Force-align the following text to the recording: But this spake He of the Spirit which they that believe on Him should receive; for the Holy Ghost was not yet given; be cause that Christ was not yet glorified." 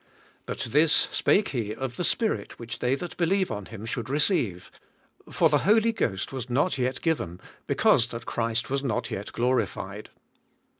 But 0.47 0.61
this 0.71 0.91
spake 1.11 1.49
He 1.49 1.75
of 1.75 1.95
the 1.95 2.03
Spirit 2.03 2.57
which 2.57 2.79
they 2.79 2.95
that 2.95 3.15
believe 3.17 3.51
on 3.51 3.67
Him 3.67 3.85
should 3.85 4.09
receive; 4.09 4.71
for 5.29 5.47
the 5.47 5.59
Holy 5.59 5.91
Ghost 5.91 6.33
was 6.33 6.49
not 6.49 6.79
yet 6.79 7.01
given; 7.03 7.39
be 7.67 7.75
cause 7.75 8.07
that 8.07 8.25
Christ 8.25 8.67
was 8.71 8.83
not 8.83 9.11
yet 9.11 9.31
glorified." 9.31 10.09